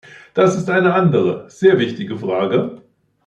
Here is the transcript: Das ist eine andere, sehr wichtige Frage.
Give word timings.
Das 0.33 0.55
ist 0.57 0.67
eine 0.67 0.95
andere, 0.95 1.47
sehr 1.51 1.77
wichtige 1.77 2.17
Frage. 2.17 2.81